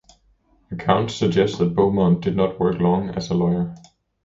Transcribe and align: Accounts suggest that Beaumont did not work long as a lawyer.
Accounts 0.71 1.13
suggest 1.13 1.59
that 1.59 1.75
Beaumont 1.75 2.21
did 2.21 2.35
not 2.35 2.59
work 2.59 2.79
long 2.79 3.09
as 3.09 3.29
a 3.29 3.35
lawyer. 3.35 3.75